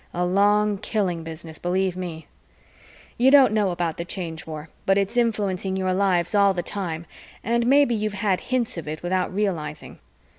A 0.15 0.25
long 0.25 0.79
killing 0.79 1.21
business, 1.23 1.59
believe 1.59 1.95
me. 1.95 2.25
You 3.19 3.29
don't 3.29 3.53
know 3.53 3.69
about 3.69 3.97
the 3.97 4.03
Change 4.03 4.47
War, 4.47 4.67
but 4.87 4.97
it's 4.97 5.15
influencing 5.15 5.75
your 5.75 5.93
lives 5.93 6.33
all 6.33 6.55
the 6.55 6.63
time 6.63 7.05
and 7.43 7.67
maybe 7.67 7.93
you've 7.93 8.15
had 8.15 8.41
hints 8.41 8.79
of 8.79 8.87
it 8.87 9.03
without 9.03 9.31
realizing. 9.31 9.99